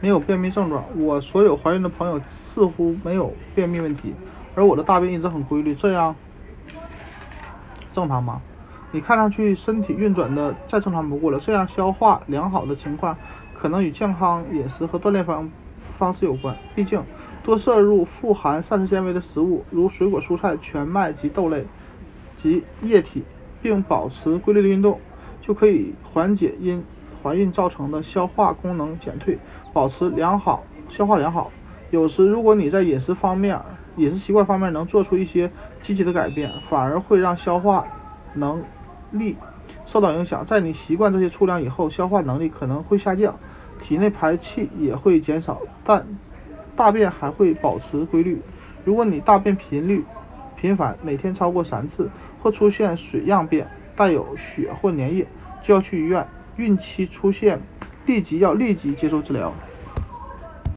[0.00, 0.84] 没有便秘症状。
[0.96, 2.20] 我所有怀孕的朋友
[2.54, 4.14] 似乎没有便秘问题，
[4.54, 6.14] 而我的大便一直很规律，这样
[7.92, 8.40] 正常吗？
[8.90, 13.14] 你看上去身体运转的再正常不过了，这样消化良好的情况
[13.54, 15.50] 可能与健康饮食和锻炼方
[15.98, 16.56] 方式有关。
[16.74, 17.02] 毕竟，
[17.42, 21.66] 多摄入富含膳食纤维的食物，如水果、蔬菜、全麦及豆类
[22.38, 23.24] 及液体，
[23.60, 24.98] 并保持规律的运动，
[25.42, 26.82] 就可以缓解因
[27.22, 29.38] 怀孕造成的消化功能减退，
[29.72, 31.50] 保持良好消化良好。
[31.90, 33.58] 有时，如果你在饮食方面、
[33.96, 35.50] 饮食习惯方面能做出一些
[35.80, 37.86] 积极的改变，反而会让消化
[38.34, 38.62] 能
[39.10, 39.36] 力
[39.86, 40.44] 受到影响。
[40.44, 43.34] 在你习惯这些粗粮以后，消化能力可能会下降，
[43.80, 46.06] 体内排气也会减少，但
[46.76, 48.40] 大便还会保持规律。
[48.84, 50.04] 如果你大便频率
[50.56, 52.10] 频繁，每天超过三次，
[52.42, 55.26] 或出现水样便，带有血或粘液，
[55.62, 56.26] 就要去医院。
[56.58, 57.60] 孕期出现，
[58.06, 59.54] 立即要立即接受治疗。